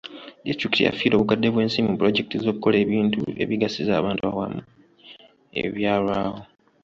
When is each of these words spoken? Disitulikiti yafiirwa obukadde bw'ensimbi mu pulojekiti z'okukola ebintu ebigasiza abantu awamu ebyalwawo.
Disitulikiti 0.43 0.85
yafiirwa 0.87 1.17
obukadde 1.17 1.47
bw'ensimbi 1.51 1.89
mu 1.89 1.95
pulojekiti 1.99 2.35
z'okukola 2.43 2.75
ebintu 2.83 3.19
ebigasiza 3.43 3.91
abantu 3.95 4.21
awamu 4.29 4.61
ebyalwawo. 5.63 6.39